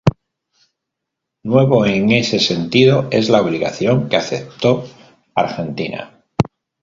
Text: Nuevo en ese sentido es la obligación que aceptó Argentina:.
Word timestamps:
Nuevo 1.43 1.85
en 1.85 2.11
ese 2.11 2.39
sentido 2.39 3.07
es 3.11 3.29
la 3.29 3.39
obligación 3.39 4.09
que 4.09 4.17
aceptó 4.17 4.85
Argentina:. 5.35 6.23